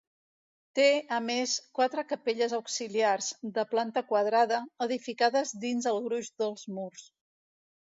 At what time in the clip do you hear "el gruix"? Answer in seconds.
5.95-6.35